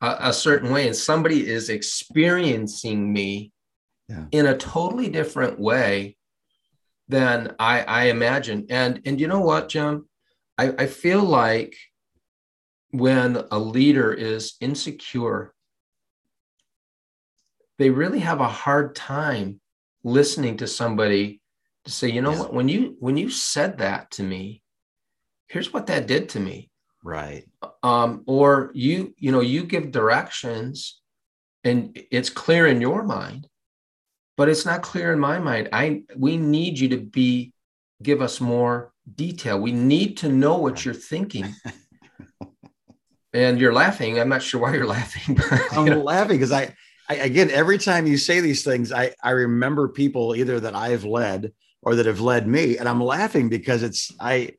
a, 0.00 0.16
a 0.20 0.32
certain 0.32 0.72
way, 0.72 0.86
and 0.86 0.96
somebody 0.96 1.46
is 1.46 1.68
experiencing 1.68 3.12
me 3.12 3.52
yeah. 4.08 4.24
in 4.32 4.46
a 4.46 4.56
totally 4.56 5.10
different 5.10 5.60
way 5.60 6.16
than 7.08 7.54
I, 7.58 7.82
I 7.82 8.04
imagine. 8.04 8.68
And 8.70 9.02
and 9.04 9.20
you 9.20 9.28
know 9.28 9.40
what, 9.40 9.68
Jim? 9.68 10.06
I, 10.58 10.68
I 10.78 10.86
feel 10.86 11.22
like 11.22 11.76
when 12.90 13.44
a 13.50 13.58
leader 13.58 14.12
is 14.12 14.54
insecure, 14.60 15.54
they 17.78 17.90
really 17.90 18.20
have 18.20 18.40
a 18.40 18.48
hard 18.48 18.94
time 18.94 19.60
listening 20.02 20.56
to 20.58 20.66
somebody 20.66 21.40
to 21.84 21.90
say, 21.90 22.08
you 22.08 22.22
know 22.22 22.32
yeah. 22.32 22.38
what, 22.40 22.54
when 22.54 22.68
you 22.68 22.96
when 23.00 23.16
you 23.16 23.30
said 23.30 23.78
that 23.78 24.10
to 24.12 24.22
me, 24.22 24.62
here's 25.48 25.72
what 25.72 25.86
that 25.88 26.06
did 26.06 26.30
to 26.30 26.40
me. 26.40 26.70
Right. 27.04 27.44
Um, 27.82 28.22
or 28.26 28.70
you 28.74 29.14
you 29.18 29.30
know 29.30 29.40
you 29.40 29.64
give 29.64 29.90
directions 29.90 31.00
and 31.64 31.98
it's 32.10 32.30
clear 32.30 32.66
in 32.66 32.80
your 32.80 33.02
mind 33.02 33.48
but 34.36 34.48
it's 34.48 34.66
not 34.66 34.82
clear 34.82 35.12
in 35.12 35.18
my 35.18 35.38
mind. 35.38 35.68
I 35.72 36.02
we 36.16 36.36
need 36.36 36.78
you 36.78 36.90
to 36.90 36.98
be 36.98 37.52
give 38.02 38.20
us 38.20 38.40
more 38.40 38.92
detail 39.14 39.58
we 39.58 39.72
need 39.72 40.16
to 40.16 40.28
know 40.28 40.56
what 40.56 40.84
you're 40.84 40.94
thinking 40.94 41.54
and 43.32 43.60
you're 43.60 43.72
laughing 43.72 44.18
i'm 44.18 44.28
not 44.28 44.42
sure 44.42 44.60
why 44.60 44.74
you're 44.74 44.86
laughing 44.86 45.34
but, 45.36 45.60
i'm 45.72 45.84
know. 45.84 46.02
laughing 46.02 46.36
because 46.36 46.52
I, 46.52 46.74
I 47.08 47.14
again 47.16 47.50
every 47.50 47.78
time 47.78 48.06
you 48.06 48.16
say 48.16 48.40
these 48.40 48.64
things 48.64 48.90
i 48.90 49.14
i 49.22 49.30
remember 49.30 49.88
people 49.88 50.34
either 50.34 50.58
that 50.60 50.74
i've 50.74 51.04
led 51.04 51.52
or 51.82 51.94
that 51.94 52.06
have 52.06 52.20
led 52.20 52.48
me 52.48 52.78
and 52.78 52.88
i'm 52.88 53.02
laughing 53.02 53.48
because 53.48 53.82
it's 53.84 54.12
i 54.18 54.50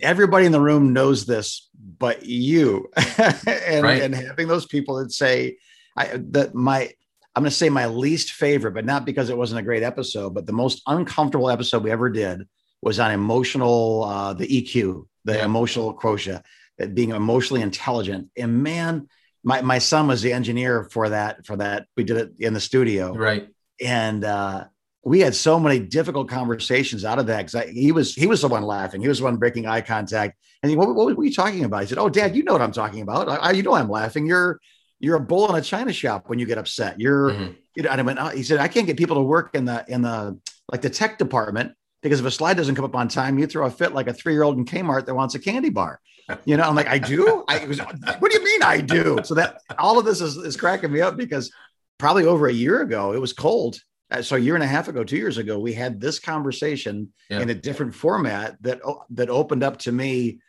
everybody 0.00 0.44
in 0.44 0.52
the 0.52 0.60
room 0.60 0.92
knows 0.92 1.24
this 1.24 1.70
but 1.98 2.26
you 2.26 2.90
and, 2.96 3.82
right. 3.82 4.02
and 4.02 4.14
having 4.14 4.48
those 4.48 4.66
people 4.66 4.96
that 4.96 5.12
say 5.12 5.56
I, 5.96 6.20
that 6.30 6.54
my 6.54 6.90
i'm 7.34 7.42
going 7.42 7.50
to 7.50 7.56
say 7.56 7.70
my 7.70 7.86
least 7.86 8.32
favorite 8.32 8.74
but 8.74 8.84
not 8.84 9.06
because 9.06 9.30
it 9.30 9.38
wasn't 9.38 9.60
a 9.60 9.64
great 9.64 9.82
episode 9.82 10.34
but 10.34 10.46
the 10.46 10.52
most 10.52 10.82
uncomfortable 10.86 11.48
episode 11.48 11.82
we 11.82 11.90
ever 11.90 12.10
did 12.10 12.46
was 12.84 13.00
on 13.00 13.10
emotional 13.10 14.04
uh, 14.04 14.32
the 14.34 14.46
eq 14.46 15.04
the 15.24 15.34
yeah. 15.34 15.44
emotional 15.44 15.92
quotient 15.92 16.44
that 16.78 16.94
being 16.94 17.10
emotionally 17.10 17.62
intelligent 17.62 18.28
and 18.36 18.62
man 18.62 19.08
my, 19.42 19.60
my 19.60 19.78
son 19.78 20.06
was 20.06 20.22
the 20.22 20.32
engineer 20.32 20.84
for 20.84 21.08
that 21.08 21.44
for 21.46 21.56
that 21.56 21.86
we 21.96 22.04
did 22.04 22.16
it 22.16 22.32
in 22.38 22.54
the 22.54 22.60
studio 22.60 23.12
right 23.14 23.48
and 23.80 24.24
uh 24.24 24.64
we 25.04 25.20
had 25.20 25.34
so 25.34 25.60
many 25.60 25.78
difficult 25.78 26.28
conversations 26.28 27.04
out 27.04 27.18
of 27.18 27.26
that 27.26 27.46
because 27.46 27.70
he 27.70 27.92
was 27.92 28.14
he 28.14 28.26
was 28.26 28.40
the 28.40 28.48
one 28.48 28.62
laughing. 28.62 29.02
He 29.02 29.08
was 29.08 29.18
the 29.18 29.24
one 29.24 29.36
breaking 29.36 29.66
eye 29.66 29.82
contact. 29.82 30.38
And 30.62 30.70
he, 30.70 30.76
what, 30.76 30.94
what 30.94 31.14
were 31.14 31.24
you 31.24 31.32
talking 31.32 31.64
about? 31.64 31.82
He 31.82 31.88
said, 31.88 31.98
"Oh, 31.98 32.08
Dad, 32.08 32.34
you 32.34 32.42
know 32.42 32.52
what 32.52 32.62
I'm 32.62 32.72
talking 32.72 33.02
about. 33.02 33.28
I, 33.28 33.50
you 33.52 33.62
know 33.62 33.74
I'm 33.74 33.90
laughing. 33.90 34.26
You're 34.26 34.60
you're 35.00 35.16
a 35.16 35.20
bull 35.20 35.50
in 35.50 35.60
a 35.60 35.62
china 35.62 35.92
shop 35.92 36.30
when 36.30 36.38
you 36.38 36.46
get 36.46 36.56
upset. 36.56 36.98
You're 36.98 37.30
mm-hmm. 37.30 37.52
you 37.76 37.82
know." 37.82 37.90
And 37.90 38.00
I 38.00 38.04
went, 38.04 38.18
oh, 38.18 38.28
he 38.28 38.42
said, 38.42 38.60
"I 38.60 38.68
can't 38.68 38.86
get 38.86 38.96
people 38.96 39.16
to 39.16 39.22
work 39.22 39.54
in 39.54 39.66
the 39.66 39.84
in 39.88 40.00
the 40.00 40.38
like 40.72 40.80
the 40.80 40.90
tech 40.90 41.18
department 41.18 41.74
because 42.04 42.20
if 42.20 42.26
a 42.26 42.30
slide 42.30 42.58
doesn't 42.58 42.74
come 42.74 42.84
up 42.84 42.94
on 42.94 43.08
time, 43.08 43.38
you 43.38 43.46
throw 43.46 43.66
a 43.66 43.70
fit 43.70 43.94
like 43.94 44.08
a 44.08 44.12
three 44.12 44.34
year 44.34 44.42
old 44.42 44.58
in 44.58 44.66
Kmart 44.66 45.06
that 45.06 45.14
wants 45.14 45.34
a 45.34 45.38
candy 45.38 45.70
bar. 45.70 46.00
You 46.44 46.58
know, 46.58 46.64
I'm 46.64 46.74
like, 46.74 46.86
I 46.86 46.98
do. 46.98 47.44
I 47.48 47.64
was, 47.64 47.78
what 47.80 48.30
do 48.30 48.38
you 48.38 48.44
mean 48.44 48.62
I 48.62 48.82
do? 48.82 49.18
So 49.24 49.34
that 49.34 49.62
all 49.78 49.98
of 49.98 50.04
this 50.04 50.20
is, 50.20 50.36
is 50.36 50.54
cracking 50.54 50.92
me 50.92 51.00
up 51.00 51.16
because 51.16 51.50
probably 51.98 52.26
over 52.26 52.46
a 52.46 52.52
year 52.52 52.82
ago 52.82 53.14
it 53.14 53.20
was 53.20 53.32
cold. 53.32 53.80
Uh, 54.10 54.20
so 54.20 54.36
a 54.36 54.38
year 54.38 54.54
and 54.54 54.62
a 54.62 54.66
half 54.66 54.88
ago, 54.88 55.02
two 55.02 55.16
years 55.16 55.38
ago, 55.38 55.58
we 55.58 55.72
had 55.72 55.98
this 55.98 56.18
conversation 56.18 57.10
yeah. 57.30 57.40
in 57.40 57.48
a 57.48 57.54
different 57.54 57.94
format 57.94 58.62
that 58.62 58.82
that 59.10 59.30
opened 59.30 59.62
up 59.62 59.78
to 59.78 59.92
me 59.92 60.40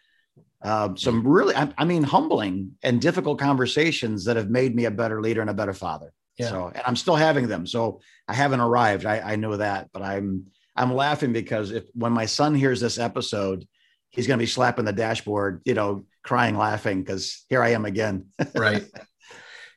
uh, 0.62 0.90
some 0.96 1.26
really, 1.26 1.56
I, 1.56 1.72
I, 1.78 1.86
mean, 1.86 2.04
humbling 2.04 2.72
and 2.84 3.00
difficult 3.00 3.40
conversations 3.40 4.26
that 4.26 4.36
have 4.36 4.50
made 4.50 4.76
me 4.76 4.86
a 4.86 4.92
better 4.92 5.22
leader 5.22 5.42
and 5.42 5.50
a 5.50 5.54
better 5.54 5.74
father. 5.74 6.12
Yeah. 6.38 6.50
So, 6.50 6.72
and 6.74 6.84
I'm 6.86 6.96
still 6.96 7.16
having 7.16 7.48
them. 7.48 7.68
So 7.68 8.02
I 8.28 8.34
haven't 8.34 8.60
arrived. 8.60 9.06
I, 9.06 9.20
I 9.20 9.36
know 9.36 9.58
that, 9.58 9.90
but 9.94 10.02
I'm 10.02 10.48
I'm 10.76 10.94
laughing 10.94 11.34
because 11.34 11.72
if 11.72 11.86
when 11.94 12.12
my 12.12 12.26
son 12.26 12.54
hears 12.54 12.82
this 12.82 13.00
episode, 13.00 13.68
he's 14.10 14.28
going 14.28 14.38
to 14.38 14.44
be 14.44 14.48
slapping 14.48 14.86
the 14.86 14.94
dashboard, 14.94 15.62
you 15.66 15.74
know, 15.74 16.06
crying, 16.24 16.58
laughing 16.58 17.02
because 17.02 17.46
here 17.50 17.64
I 17.64 17.70
am 17.70 17.86
again. 17.86 18.28
right. 18.56 18.86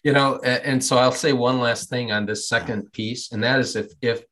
You 0.04 0.12
know, 0.12 0.38
and 0.38 0.82
so 0.82 0.96
I'll 0.96 1.12
say 1.12 1.32
one 1.32 1.60
last 1.60 1.90
thing 1.90 2.12
on 2.12 2.24
this 2.24 2.48
second 2.48 2.92
piece, 2.92 3.32
and 3.32 3.42
that 3.42 3.58
is 3.58 3.76
if 3.76 3.92
if 4.00 4.22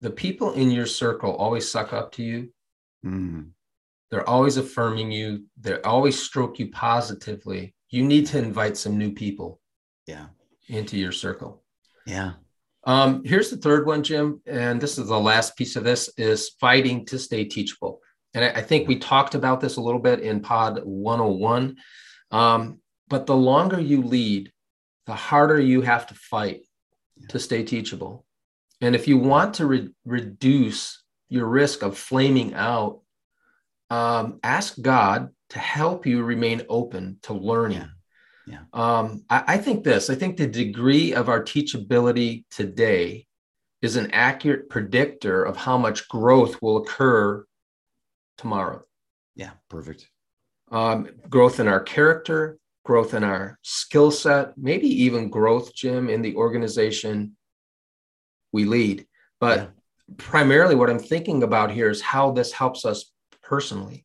the 0.00 0.10
people 0.10 0.52
in 0.52 0.70
your 0.70 0.86
circle 0.86 1.34
always 1.36 1.70
suck 1.70 1.92
up 1.92 2.12
to 2.12 2.24
you, 2.24 2.52
mm. 3.06 3.48
they're 4.10 4.28
always 4.28 4.56
affirming 4.56 5.12
you, 5.12 5.44
they 5.60 5.80
always 5.82 6.20
stroke 6.20 6.58
you 6.58 6.70
positively. 6.70 7.72
You 7.88 8.02
need 8.02 8.26
to 8.26 8.38
invite 8.38 8.76
some 8.76 8.98
new 8.98 9.12
people, 9.12 9.60
yeah, 10.06 10.26
into 10.66 10.98
your 10.98 11.12
circle. 11.12 11.62
Yeah. 12.04 12.32
Um, 12.84 13.22
here's 13.24 13.50
the 13.50 13.56
third 13.56 13.86
one, 13.86 14.02
Jim, 14.02 14.40
and 14.46 14.80
this 14.80 14.98
is 14.98 15.08
the 15.08 15.20
last 15.20 15.56
piece 15.56 15.76
of 15.76 15.84
this 15.84 16.10
is 16.16 16.50
fighting 16.60 17.06
to 17.06 17.18
stay 17.18 17.44
teachable. 17.44 18.00
And 18.34 18.44
I, 18.44 18.48
I 18.60 18.62
think 18.62 18.88
we 18.88 18.98
talked 18.98 19.34
about 19.34 19.60
this 19.60 19.76
a 19.76 19.80
little 19.80 20.00
bit 20.00 20.20
in 20.20 20.40
pod 20.40 20.80
101. 20.82 21.76
Um, 22.30 22.80
but 23.08 23.26
the 23.26 23.36
longer 23.36 23.80
you 23.80 24.02
lead, 24.02 24.52
the 25.06 25.14
harder 25.14 25.60
you 25.60 25.82
have 25.82 26.06
to 26.08 26.14
fight 26.14 26.62
to 27.28 27.38
stay 27.38 27.62
teachable. 27.62 28.24
And 28.80 28.94
if 28.94 29.06
you 29.06 29.18
want 29.18 29.54
to 29.54 29.66
re- 29.66 29.90
reduce 30.04 31.02
your 31.28 31.46
risk 31.46 31.82
of 31.82 31.96
flaming 31.96 32.54
out, 32.54 33.00
um, 33.90 34.40
ask 34.42 34.80
God 34.80 35.28
to 35.50 35.58
help 35.58 36.06
you 36.06 36.22
remain 36.22 36.62
open 36.68 37.18
to 37.22 37.34
learning. 37.34 37.78
Yeah. 37.78 37.86
Yeah. 38.46 38.60
Um, 38.72 39.24
I, 39.30 39.44
I 39.46 39.58
think 39.58 39.84
this, 39.84 40.10
I 40.10 40.14
think 40.14 40.36
the 40.36 40.46
degree 40.46 41.14
of 41.14 41.28
our 41.28 41.42
teachability 41.42 42.44
today 42.50 43.26
is 43.80 43.96
an 43.96 44.10
accurate 44.12 44.68
predictor 44.68 45.42
of 45.44 45.56
how 45.56 45.76
much 45.78 46.08
growth 46.08 46.60
will 46.62 46.78
occur 46.78 47.44
tomorrow. 48.38 48.82
Yeah, 49.34 49.50
perfect. 49.68 50.08
Um, 50.70 51.08
growth 51.28 51.60
in 51.60 51.68
our 51.68 51.80
character, 51.80 52.58
growth 52.84 53.14
in 53.14 53.24
our 53.24 53.58
skill 53.62 54.10
set, 54.10 54.56
maybe 54.56 54.88
even 55.04 55.30
growth, 55.30 55.74
Jim, 55.74 56.08
in 56.08 56.22
the 56.22 56.34
organization 56.36 57.36
we 58.52 58.64
lead. 58.64 59.06
But 59.40 59.58
yeah. 59.58 59.66
primarily, 60.16 60.74
what 60.74 60.90
I'm 60.90 60.98
thinking 60.98 61.42
about 61.42 61.70
here 61.70 61.90
is 61.90 62.00
how 62.00 62.32
this 62.32 62.52
helps 62.52 62.84
us 62.84 63.12
personally. 63.42 64.04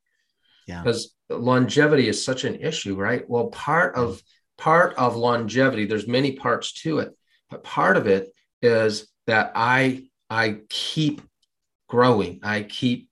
Yeah. 0.67 0.83
Because 0.83 1.15
longevity 1.29 2.07
is 2.07 2.23
such 2.23 2.43
an 2.43 2.55
issue, 2.55 2.95
right? 2.95 3.27
Well, 3.27 3.47
part 3.47 3.95
of 3.95 4.21
part 4.57 4.95
of 4.95 5.15
longevity, 5.15 5.85
there's 5.85 6.07
many 6.07 6.33
parts 6.33 6.73
to 6.81 6.99
it, 6.99 7.15
but 7.49 7.63
part 7.63 7.97
of 7.97 8.07
it 8.07 8.29
is 8.61 9.07
that 9.27 9.51
I 9.55 10.03
I 10.29 10.57
keep 10.69 11.21
growing, 11.87 12.39
I 12.43 12.63
keep 12.63 13.09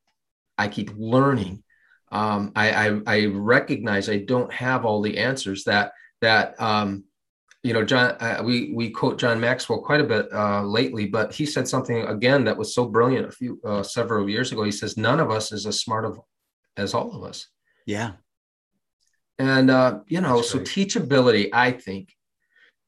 I 0.58 0.68
keep 0.68 0.92
learning. 0.98 1.64
Um, 2.12 2.52
I, 2.56 2.88
I, 2.88 3.02
I 3.08 3.26
recognize 3.26 4.10
I 4.10 4.20
don't 4.20 4.52
have 4.54 4.86
all 4.86 5.02
the 5.02 5.18
answers 5.18 5.64
that 5.66 5.92
that 6.22 6.60
um, 6.62 7.04
you 7.64 7.74
know 7.74 7.84
John. 7.84 8.16
Uh, 8.20 8.42
we 8.44 8.72
we 8.74 8.90
quote 8.90 9.18
John 9.18 9.40
Maxwell 9.40 9.82
quite 9.82 10.02
a 10.02 10.06
bit 10.06 10.28
uh, 10.34 10.64
lately, 10.64 11.08
but 11.08 11.34
he 11.34 11.46
said 11.46 11.68
something 11.68 12.04
again 12.04 12.44
that 12.46 12.58
was 12.58 12.74
so 12.74 12.86
brilliant 12.86 13.28
a 13.28 13.32
few 13.32 13.60
uh, 13.66 13.84
several 13.84 14.30
years 14.30 14.52
ago. 14.52 14.64
He 14.64 14.72
says 14.72 14.98
none 14.98 15.20
of 15.20 15.32
us 15.32 15.52
is 15.52 15.66
as 15.66 15.80
smart 15.80 16.06
of 16.06 16.20
as 16.78 16.94
all 16.94 17.16
of 17.16 17.24
us. 17.24 17.48
Yeah. 17.86 18.14
And 19.38 19.70
uh, 19.70 20.00
you 20.08 20.22
know, 20.22 20.42
so 20.42 20.60
teachability, 20.60 21.50
I 21.52 21.72
think, 21.72 22.14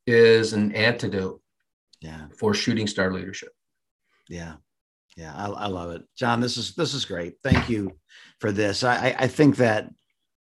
is 0.05 0.53
an 0.53 0.73
antidote. 0.73 1.41
Yeah. 1.99 2.27
For 2.37 2.53
shooting 2.53 2.85
star 2.85 3.11
leadership. 3.11 3.49
Yeah. 4.29 4.53
Yeah, 5.15 5.33
I, 5.35 5.47
I, 5.47 5.65
love 5.65 5.89
it, 5.89 6.03
John. 6.15 6.41
This 6.41 6.57
is 6.57 6.75
this 6.75 6.93
is 6.93 7.05
great. 7.05 7.37
Thank 7.41 7.69
you 7.69 7.97
for 8.39 8.51
this. 8.51 8.83
I, 8.83 9.15
I 9.17 9.27
think 9.27 9.57
that 9.57 9.89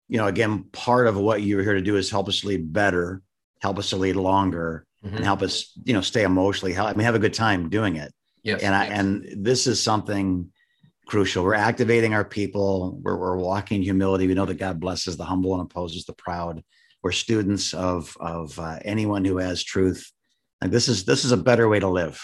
you 0.09 0.19
know, 0.19 0.27
again, 0.27 0.65
part 0.73 1.07
of 1.07 1.17
what 1.17 1.43
you're 1.43 1.63
here 1.63 1.75
to 1.75 1.81
do 1.81 1.97
is 1.97 2.11
help 2.11 2.29
us 2.29 2.45
lead 2.45 2.73
better, 2.73 3.23
help 3.63 3.79
us 3.79 3.91
to 3.91 3.97
lead 3.97 4.17
longer, 4.17 4.85
mm-hmm. 5.05 5.17
and 5.17 5.25
help 5.25 5.43
us, 5.43 5.73
you 5.85 5.95
know, 5.95 6.01
stay 6.01 6.25
emotionally. 6.25 6.77
I 6.77 6.93
mean, 6.93 7.05
have 7.05 7.15
a 7.15 7.21
good 7.21 7.35
time 7.35 7.69
doing 7.69 7.97
it. 7.97 8.13
Yes. 8.43 8.63
And 8.63 8.75
I 8.75 8.87
yes. 8.87 8.99
and 8.99 9.45
this 9.45 9.67
is 9.67 9.83
something 9.83 10.51
crucial. 11.07 11.45
We're 11.45 11.55
activating 11.55 12.15
our 12.15 12.25
people. 12.25 12.99
We're, 13.03 13.17
we're 13.17 13.37
walking 13.37 13.83
humility. 13.83 14.27
We 14.27 14.35
know 14.35 14.47
that 14.47 14.59
God 14.59 14.81
blesses 14.81 15.17
the 15.17 15.25
humble 15.25 15.55
and 15.55 15.63
opposes 15.63 16.05
the 16.05 16.13
proud. 16.15 16.63
We're 17.03 17.13
students 17.13 17.75
of 17.75 18.17
of 18.21 18.59
uh, 18.59 18.79
anyone 18.85 19.25
who 19.25 19.39
has 19.39 19.63
truth. 19.63 20.11
And 20.61 20.73
this 20.73 20.89
is 20.89 21.05
this 21.05 21.25
is 21.25 21.33
a 21.33 21.37
better 21.37 21.69
way 21.69 21.81
to 21.81 21.89
live. 21.89 22.21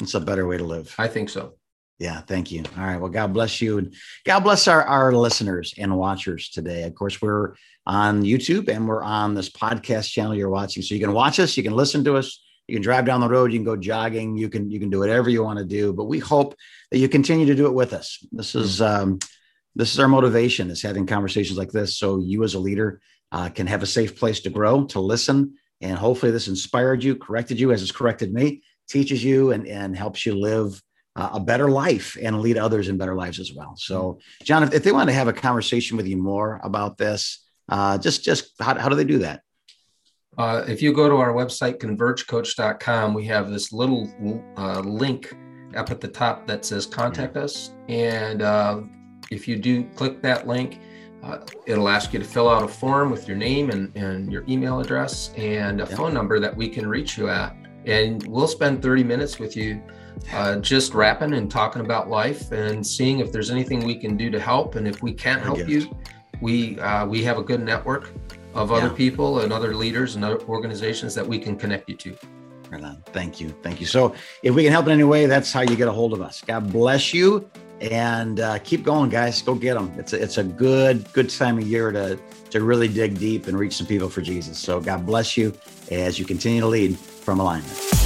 It's 0.00 0.14
a 0.14 0.20
better 0.20 0.46
way 0.46 0.58
to 0.58 0.64
live. 0.64 0.94
I 0.98 1.08
think 1.08 1.28
so. 1.28 1.54
Yeah, 1.98 2.20
thank 2.22 2.50
you. 2.50 2.64
All 2.76 2.84
right. 2.84 3.00
Well, 3.00 3.10
God 3.10 3.32
bless 3.32 3.60
you. 3.60 3.78
And 3.78 3.94
God 4.24 4.40
bless 4.40 4.66
our, 4.66 4.82
our 4.82 5.12
listeners 5.12 5.74
and 5.78 5.96
watchers 5.96 6.48
today. 6.48 6.82
Of 6.82 6.94
course, 6.94 7.22
we're 7.22 7.54
on 7.86 8.22
YouTube 8.22 8.68
and 8.68 8.88
we're 8.88 9.02
on 9.02 9.34
this 9.34 9.48
podcast 9.48 10.10
channel 10.10 10.34
you're 10.34 10.50
watching. 10.50 10.82
So 10.82 10.94
you 10.94 11.00
can 11.00 11.12
watch 11.12 11.38
us, 11.38 11.56
you 11.56 11.62
can 11.62 11.74
listen 11.74 12.02
to 12.04 12.16
us, 12.16 12.43
you 12.66 12.76
can 12.76 12.82
drive 12.82 13.04
down 13.04 13.20
the 13.20 13.28
road, 13.28 13.52
you 13.52 13.58
can 13.58 13.64
go 13.64 13.76
jogging, 13.76 14.36
you 14.36 14.48
can 14.48 14.70
you 14.70 14.80
can 14.80 14.90
do 14.90 15.00
whatever 15.00 15.28
you 15.28 15.42
want 15.42 15.58
to 15.58 15.64
do. 15.64 15.92
But 15.92 16.04
we 16.04 16.18
hope 16.18 16.54
that 16.90 16.98
you 16.98 17.08
continue 17.08 17.46
to 17.46 17.54
do 17.54 17.66
it 17.66 17.74
with 17.74 17.92
us. 17.92 18.24
This 18.32 18.54
is 18.54 18.80
um, 18.80 19.18
this 19.74 19.92
is 19.92 20.00
our 20.00 20.08
motivation 20.08 20.70
is 20.70 20.82
having 20.82 21.06
conversations 21.06 21.58
like 21.58 21.72
this. 21.72 21.98
So 21.98 22.18
you 22.18 22.44
as 22.44 22.54
a 22.54 22.58
leader 22.58 23.00
uh, 23.32 23.48
can 23.48 23.66
have 23.66 23.82
a 23.82 23.86
safe 23.86 24.18
place 24.18 24.40
to 24.40 24.50
grow, 24.50 24.84
to 24.86 25.00
listen, 25.00 25.54
and 25.80 25.98
hopefully 25.98 26.32
this 26.32 26.48
inspired 26.48 27.02
you, 27.02 27.16
corrected 27.16 27.60
you 27.60 27.72
as 27.72 27.82
it's 27.82 27.92
corrected 27.92 28.32
me, 28.32 28.62
teaches 28.88 29.22
you, 29.22 29.52
and 29.52 29.66
and 29.66 29.96
helps 29.96 30.24
you 30.24 30.34
live 30.34 30.80
uh, 31.16 31.30
a 31.34 31.40
better 31.40 31.70
life 31.70 32.16
and 32.20 32.40
lead 32.40 32.58
others 32.58 32.88
in 32.88 32.96
better 32.96 33.14
lives 33.14 33.38
as 33.38 33.52
well. 33.54 33.74
So, 33.76 34.18
John, 34.42 34.62
if, 34.62 34.74
if 34.74 34.82
they 34.82 34.92
want 34.92 35.08
to 35.08 35.14
have 35.14 35.28
a 35.28 35.32
conversation 35.32 35.96
with 35.96 36.06
you 36.06 36.16
more 36.16 36.60
about 36.64 36.98
this, 36.98 37.44
uh, 37.68 37.98
just 37.98 38.24
just 38.24 38.52
how, 38.60 38.78
how 38.78 38.88
do 38.88 38.96
they 38.96 39.04
do 39.04 39.18
that? 39.18 39.43
Uh, 40.36 40.64
if 40.66 40.82
you 40.82 40.92
go 40.92 41.08
to 41.08 41.16
our 41.16 41.32
website, 41.32 41.78
convergecoach.com, 41.78 43.14
we 43.14 43.24
have 43.24 43.50
this 43.50 43.72
little 43.72 44.10
uh, 44.56 44.80
link 44.80 45.34
up 45.76 45.90
at 45.90 46.00
the 46.00 46.08
top 46.08 46.46
that 46.46 46.64
says 46.64 46.86
contact 46.86 47.36
us. 47.36 47.72
And 47.88 48.42
uh, 48.42 48.80
if 49.30 49.46
you 49.46 49.56
do 49.56 49.84
click 49.94 50.22
that 50.22 50.46
link, 50.46 50.80
uh, 51.22 51.38
it'll 51.66 51.88
ask 51.88 52.12
you 52.12 52.18
to 52.18 52.24
fill 52.24 52.48
out 52.48 52.62
a 52.62 52.68
form 52.68 53.10
with 53.10 53.28
your 53.28 53.36
name 53.36 53.70
and, 53.70 53.96
and 53.96 54.30
your 54.30 54.44
email 54.48 54.80
address 54.80 55.32
and 55.36 55.80
a 55.80 55.86
phone 55.86 56.12
number 56.12 56.38
that 56.40 56.54
we 56.54 56.68
can 56.68 56.86
reach 56.86 57.16
you 57.16 57.28
at. 57.28 57.56
And 57.86 58.26
we'll 58.26 58.48
spend 58.48 58.82
30 58.82 59.04
minutes 59.04 59.38
with 59.38 59.56
you 59.56 59.80
uh, 60.32 60.56
just 60.56 60.94
rapping 60.94 61.34
and 61.34 61.50
talking 61.50 61.82
about 61.82 62.08
life 62.08 62.50
and 62.52 62.86
seeing 62.86 63.20
if 63.20 63.30
there's 63.32 63.50
anything 63.50 63.84
we 63.84 63.96
can 63.96 64.16
do 64.16 64.30
to 64.30 64.40
help. 64.40 64.74
And 64.74 64.86
if 64.86 65.02
we 65.02 65.12
can't 65.12 65.42
help 65.42 65.66
you, 65.68 65.94
we 66.40 66.78
uh, 66.80 67.06
we 67.06 67.22
have 67.24 67.38
a 67.38 67.42
good 67.42 67.62
network 67.62 68.10
of 68.54 68.72
other 68.72 68.86
yeah. 68.86 68.92
people 68.92 69.40
and 69.40 69.52
other 69.52 69.74
leaders 69.74 70.16
and 70.16 70.24
other 70.24 70.40
organizations 70.42 71.14
that 71.14 71.26
we 71.26 71.38
can 71.38 71.56
connect 71.56 71.88
you 71.88 71.96
to. 71.96 72.16
Thank 73.06 73.40
you. 73.40 73.50
Thank 73.62 73.80
you. 73.80 73.86
So 73.86 74.14
if 74.42 74.54
we 74.54 74.64
can 74.64 74.72
help 74.72 74.86
in 74.86 74.92
any 74.92 75.04
way, 75.04 75.26
that's 75.26 75.52
how 75.52 75.60
you 75.60 75.76
get 75.76 75.86
a 75.86 75.92
hold 75.92 76.12
of 76.12 76.20
us. 76.20 76.42
God 76.44 76.72
bless 76.72 77.14
you 77.14 77.48
and 77.80 78.40
uh, 78.40 78.58
keep 78.58 78.82
going, 78.82 79.10
guys. 79.10 79.40
Go 79.42 79.54
get 79.54 79.74
them. 79.74 79.92
It's 79.98 80.12
a, 80.12 80.22
it's 80.22 80.38
a 80.38 80.44
good, 80.44 81.10
good 81.12 81.30
time 81.30 81.58
of 81.58 81.66
year 81.66 81.92
to, 81.92 82.18
to 82.50 82.64
really 82.64 82.88
dig 82.88 83.18
deep 83.18 83.46
and 83.46 83.58
reach 83.58 83.76
some 83.76 83.86
people 83.86 84.08
for 84.08 84.22
Jesus. 84.22 84.58
So 84.58 84.80
God 84.80 85.06
bless 85.06 85.36
you 85.36 85.52
as 85.90 86.18
you 86.18 86.24
continue 86.24 86.60
to 86.60 86.66
lead 86.66 86.98
from 86.98 87.40
alignment. 87.40 88.03